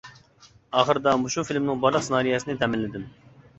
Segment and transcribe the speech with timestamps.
[0.79, 3.09] ئاخىرىدا مۇشۇ فىلىمنىڭ بارلىق سېنارىيەسىنى تەمىنلىدىم.